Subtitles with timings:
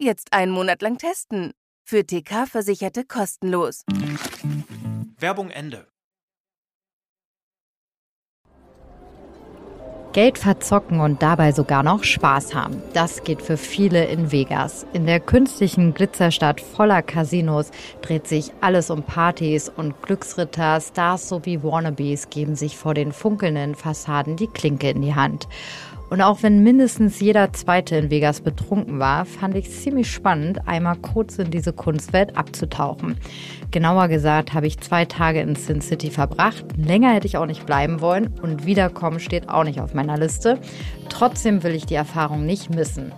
[0.00, 1.52] Jetzt einen Monat lang testen.
[1.86, 3.84] Für TK-Versicherte kostenlos.
[5.18, 5.86] Werbung Ende.
[10.12, 12.82] Geld verzocken und dabei sogar noch Spaß haben.
[12.92, 14.84] Das geht für viele in Vegas.
[14.92, 17.70] In der künstlichen Glitzerstadt voller Casinos
[18.02, 23.76] dreht sich alles um Partys und Glücksritter, Stars sowie Wannabes geben sich vor den funkelnden
[23.76, 25.48] Fassaden die Klinke in die Hand.
[26.14, 30.68] Und auch wenn mindestens jeder Zweite in Vegas betrunken war, fand ich es ziemlich spannend,
[30.68, 33.16] einmal kurz in diese Kunstwelt abzutauchen.
[33.72, 36.64] Genauer gesagt habe ich zwei Tage in Sin City verbracht.
[36.76, 40.60] Länger hätte ich auch nicht bleiben wollen und wiederkommen steht auch nicht auf meiner Liste.
[41.08, 43.10] Trotzdem will ich die Erfahrung nicht missen.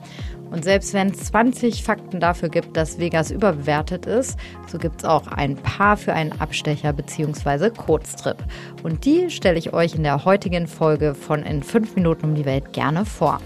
[0.56, 5.04] Und selbst wenn es 20 Fakten dafür gibt, dass Vegas überbewertet ist, so gibt es
[5.04, 7.68] auch ein paar für einen Abstecher bzw.
[7.68, 8.38] Kurztrip.
[8.82, 12.46] Und die stelle ich euch in der heutigen Folge von In 5 Minuten um die
[12.46, 13.38] Welt gerne vor.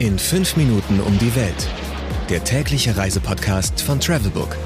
[0.00, 1.68] In 5 Minuten um die Welt.
[2.28, 4.56] Der tägliche Reisepodcast von Travelbook.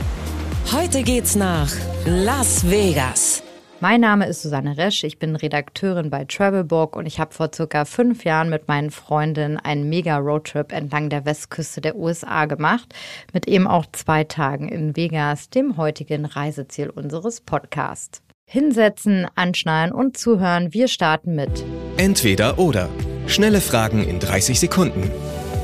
[0.73, 1.71] Heute geht's nach
[2.07, 3.42] Las Vegas.
[3.83, 7.85] Mein Name ist Susanne Resch, ich bin Redakteurin bei Travelbook und ich habe vor circa
[7.85, 12.95] fünf Jahren mit meinen Freundinnen einen mega Roadtrip entlang der Westküste der USA gemacht,
[13.33, 18.23] mit eben auch zwei Tagen in Vegas, dem heutigen Reiseziel unseres Podcasts.
[18.49, 21.65] Hinsetzen, anschnallen und zuhören, wir starten mit
[21.97, 22.89] Entweder oder.
[23.27, 25.11] Schnelle Fragen in 30 Sekunden.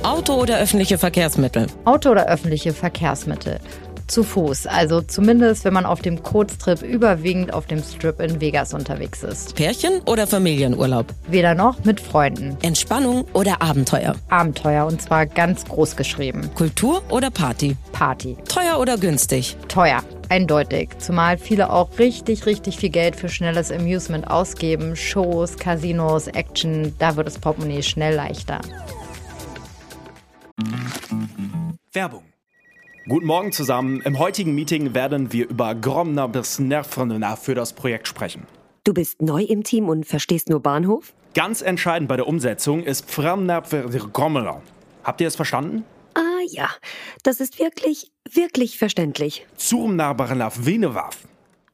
[0.02, 1.68] Auto oder öffentliche Verkehrsmittel?
[1.84, 3.60] Auto oder öffentliche Verkehrsmittel
[4.08, 4.66] zu Fuß.
[4.66, 9.54] Also zumindest, wenn man auf dem Kurztrip überwiegend auf dem Strip in Vegas unterwegs ist.
[9.54, 11.06] Pärchen oder Familienurlaub?
[11.28, 12.56] Weder noch mit Freunden.
[12.62, 14.16] Entspannung oder Abenteuer?
[14.28, 16.50] Abenteuer und zwar ganz groß geschrieben.
[16.54, 17.76] Kultur oder Party?
[17.92, 18.36] Party.
[18.48, 19.56] Teuer oder günstig?
[19.68, 20.02] Teuer.
[20.30, 20.90] Eindeutig.
[20.98, 24.94] Zumal viele auch richtig, richtig viel Geld für schnelles Amusement ausgeben.
[24.94, 26.94] Shows, Casinos, Action.
[26.98, 28.60] Da wird das Portemonnaie schnell leichter.
[31.92, 32.27] Werbung.
[33.08, 34.02] Guten Morgen zusammen.
[34.02, 38.46] Im heutigen Meeting werden wir über Gromna bis Nervrenna für das Projekt sprechen.
[38.84, 41.14] Du bist neu im Team und verstehst nur Bahnhof?
[41.32, 44.60] Ganz entscheidend bei der Umsetzung ist Gromna.
[45.04, 45.84] Habt ihr es verstanden?
[46.12, 46.68] Ah ja,
[47.22, 49.46] das ist wirklich, wirklich verständlich.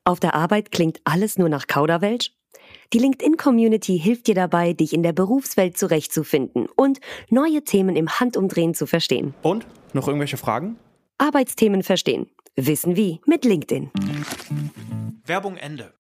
[0.05, 2.31] Auf der Arbeit klingt alles nur nach Kauderwelsch?
[2.93, 8.75] Die LinkedIn-Community hilft dir dabei, dich in der Berufswelt zurechtzufinden und neue Themen im Handumdrehen
[8.75, 9.35] zu verstehen.
[9.43, 9.67] Und?
[9.95, 10.77] Noch irgendwelche Fragen?
[11.19, 12.27] Arbeitsthemen verstehen.
[12.57, 13.91] Wissen wie mit LinkedIn.
[15.25, 15.95] Werbung Ende.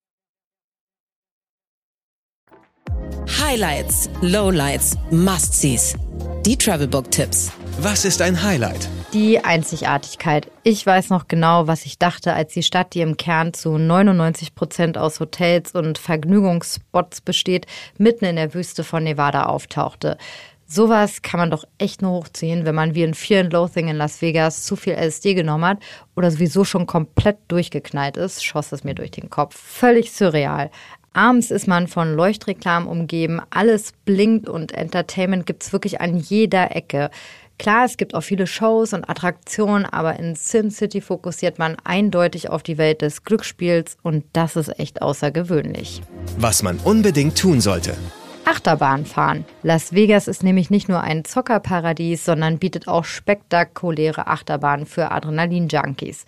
[3.40, 5.96] Highlights, Lowlights, Must-Sees.
[6.44, 7.52] Die Travelbook-Tipps.
[7.78, 8.88] Was ist ein Highlight?
[9.12, 10.50] Die Einzigartigkeit.
[10.62, 14.54] Ich weiß noch genau, was ich dachte, als die Stadt, die im Kern zu 99
[14.54, 17.66] Prozent aus Hotels und Vergnügungsspots besteht,
[17.98, 20.18] mitten in der Wüste von Nevada auftauchte.
[20.66, 23.96] Sowas kann man doch echt nur hochziehen, wenn man wie in Fear and Loathing in
[23.96, 25.78] Las Vegas zu viel LSD genommen hat
[26.16, 29.56] oder sowieso schon komplett durchgeknallt ist, schoss es mir durch den Kopf.
[29.56, 30.70] Völlig surreal.
[31.12, 37.10] Abends ist man von Leuchtreklamen umgeben, alles blinkt und Entertainment gibt's wirklich an jeder Ecke.
[37.56, 42.50] Klar, es gibt auch viele Shows und Attraktionen, aber in Sim City fokussiert man eindeutig
[42.50, 46.02] auf die Welt des Glücksspiels und das ist echt außergewöhnlich.
[46.36, 47.96] Was man unbedingt tun sollte.
[48.44, 49.44] Achterbahn fahren.
[49.62, 56.24] Las Vegas ist nämlich nicht nur ein Zockerparadies, sondern bietet auch spektakuläre Achterbahnen für Adrenalin-Junkies.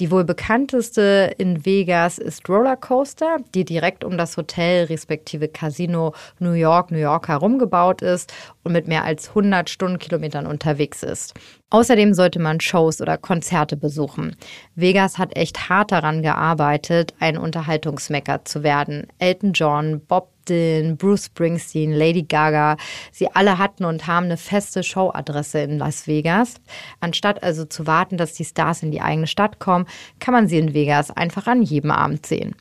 [0.00, 6.52] Die wohl bekannteste in Vegas ist Rollercoaster, die direkt um das Hotel respektive Casino New
[6.52, 8.32] York, New York herumgebaut ist
[8.64, 11.34] und mit mehr als 100 Stundenkilometern unterwegs ist.
[11.68, 14.36] Außerdem sollte man Shows oder Konzerte besuchen.
[14.74, 19.06] Vegas hat echt hart daran gearbeitet, ein Unterhaltungsmecker zu werden.
[19.18, 22.76] Elton John, Bob Dylan, Bruce Springsteen, Lady Gaga,
[23.12, 26.54] sie alle hatten und haben eine feste Showadresse in Las Vegas.
[26.98, 29.86] Anstatt also zu warten, dass die Stars in die eigene Stadt kommen,
[30.18, 32.54] kann man sie in Vegas einfach an jedem Abend sehen.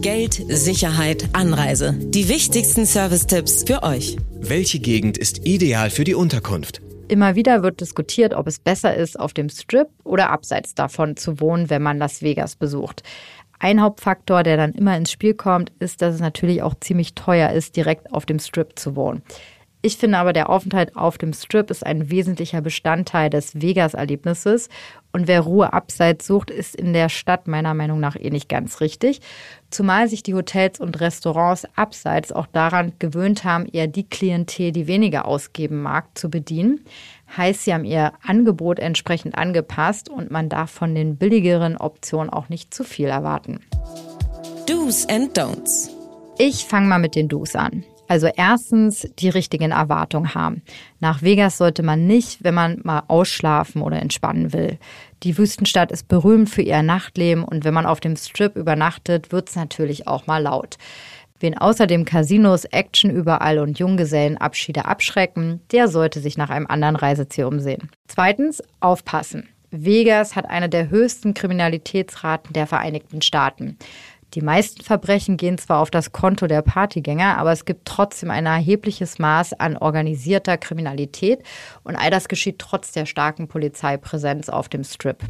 [0.00, 1.94] Geld, Sicherheit, Anreise.
[1.98, 4.16] Die wichtigsten Service-Tipps für euch.
[4.40, 6.80] Welche Gegend ist ideal für die Unterkunft?
[7.08, 11.40] Immer wieder wird diskutiert, ob es besser ist, auf dem Strip oder abseits davon zu
[11.40, 13.02] wohnen, wenn man Las Vegas besucht.
[13.58, 17.50] Ein Hauptfaktor, der dann immer ins Spiel kommt, ist, dass es natürlich auch ziemlich teuer
[17.50, 19.22] ist, direkt auf dem Strip zu wohnen.
[19.82, 24.68] Ich finde aber, der Aufenthalt auf dem Strip ist ein wesentlicher Bestandteil des Vegas-Erlebnisses.
[25.12, 28.80] Und wer Ruhe abseits sucht, ist in der Stadt meiner Meinung nach eh nicht ganz
[28.80, 29.20] richtig.
[29.70, 34.86] Zumal sich die Hotels und Restaurants abseits auch daran gewöhnt haben, eher die Klientel, die
[34.86, 36.80] weniger ausgeben mag, zu bedienen.
[37.36, 42.48] Heißt, sie haben ihr Angebot entsprechend angepasst und man darf von den billigeren Optionen auch
[42.48, 43.60] nicht zu viel erwarten.
[44.66, 45.90] Do's and Don'ts.
[46.38, 47.84] Ich fange mal mit den Do's an.
[48.08, 50.62] Also erstens die richtigen Erwartungen haben.
[51.00, 54.78] Nach Vegas sollte man nicht, wenn man mal ausschlafen oder entspannen will.
[55.22, 59.48] Die Wüstenstadt ist berühmt für ihr Nachtleben und wenn man auf dem Strip übernachtet, wird
[59.48, 60.76] es natürlich auch mal laut.
[61.38, 67.44] Wen außerdem Casinos, Action überall und Junggesellenabschiede abschrecken, der sollte sich nach einem anderen Reiseziel
[67.44, 67.90] umsehen.
[68.08, 69.48] Zweitens, aufpassen.
[69.70, 73.76] Vegas hat eine der höchsten Kriminalitätsraten der Vereinigten Staaten.
[74.34, 78.46] Die meisten Verbrechen gehen zwar auf das Konto der Partygänger, aber es gibt trotzdem ein
[78.46, 81.42] erhebliches Maß an organisierter Kriminalität
[81.84, 85.22] und all das geschieht trotz der starken Polizeipräsenz auf dem Strip.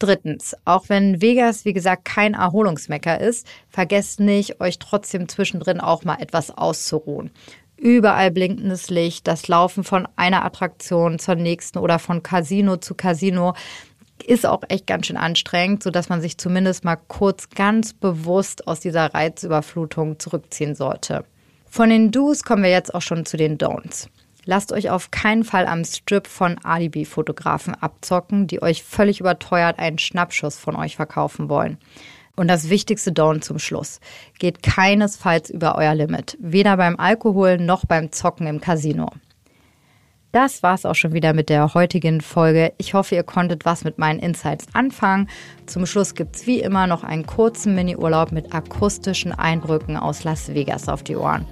[0.00, 6.04] Drittens, auch wenn Vegas, wie gesagt, kein Erholungsmecker ist, vergesst nicht, euch trotzdem zwischendrin auch
[6.04, 7.30] mal etwas auszuruhen.
[7.76, 13.54] Überall blinkendes Licht, das Laufen von einer Attraktion zur nächsten oder von Casino zu Casino
[14.22, 18.80] ist auch echt ganz schön anstrengend, sodass man sich zumindest mal kurz ganz bewusst aus
[18.80, 21.24] dieser Reizüberflutung zurückziehen sollte.
[21.68, 24.08] Von den Do's kommen wir jetzt auch schon zu den Don'ts.
[24.46, 29.98] Lasst euch auf keinen Fall am Strip von Alibi-Fotografen abzocken, die euch völlig überteuert einen
[29.98, 31.78] Schnappschuss von euch verkaufen wollen.
[32.36, 34.00] Und das wichtigste Don't zum Schluss.
[34.38, 36.36] Geht keinesfalls über euer Limit.
[36.40, 39.10] Weder beim Alkohol noch beim Zocken im Casino.
[40.34, 42.72] Das war's auch schon wieder mit der heutigen Folge.
[42.76, 45.28] Ich hoffe, ihr konntet was mit meinen Insights anfangen.
[45.66, 50.88] Zum Schluss gibt's wie immer noch einen kurzen Mini-Urlaub mit akustischen Eindrücken aus Las Vegas
[50.88, 51.46] auf die Ohren.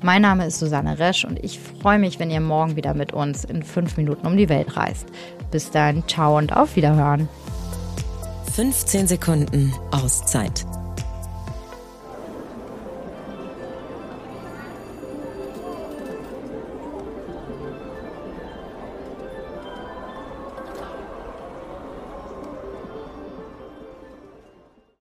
[0.00, 3.44] Mein Name ist Susanne Resch und ich freue mich, wenn ihr morgen wieder mit uns
[3.44, 5.06] in fünf Minuten um die Welt reist.
[5.50, 7.28] Bis dann, ciao und auf Wiederhören.
[8.54, 10.64] 15 Sekunden Auszeit